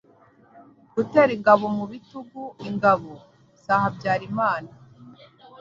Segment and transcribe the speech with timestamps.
[0.95, 3.11] gutera ingabo mu bitugu ingabo
[3.63, 4.71] za Habyarimana